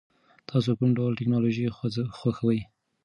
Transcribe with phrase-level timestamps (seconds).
[0.49, 1.65] تاسو کوم ډول ټیکنالوژي
[2.17, 2.59] خوښوئ؟